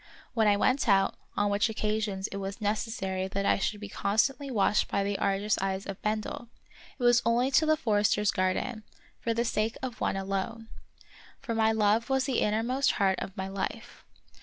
[0.33, 4.49] When I went out, on which occasions it was necessary that I should be constantly
[4.49, 6.47] watched by the Argus eyes of Bendel,
[6.97, 8.81] it was only to the forester's garden,
[9.19, 10.69] for the sake of one alone;
[11.39, 14.03] for my love was the innermost heart of my life.